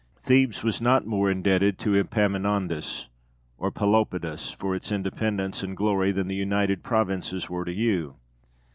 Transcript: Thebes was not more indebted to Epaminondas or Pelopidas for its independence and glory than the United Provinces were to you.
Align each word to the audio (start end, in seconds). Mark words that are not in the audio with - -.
Thebes 0.17 0.63
was 0.63 0.81
not 0.81 1.05
more 1.05 1.29
indebted 1.29 1.77
to 1.77 1.95
Epaminondas 1.95 3.07
or 3.59 3.71
Pelopidas 3.71 4.51
for 4.51 4.73
its 4.73 4.91
independence 4.91 5.61
and 5.61 5.77
glory 5.77 6.11
than 6.11 6.27
the 6.27 6.33
United 6.33 6.81
Provinces 6.81 7.51
were 7.51 7.65
to 7.65 7.71
you. 7.71 8.15